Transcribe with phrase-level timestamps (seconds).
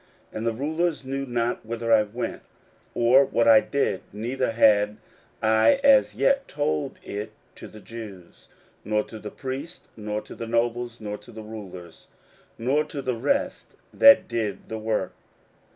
[0.31, 2.41] 16:002:016 And the rulers knew not whither I went,
[2.95, 4.97] or what I did; neither had
[5.43, 8.47] I as yet told it to the Jews,
[8.83, 12.07] nor to the priests, nor to the nobles, nor to the rulers,
[12.57, 15.13] nor to the rest that did the work.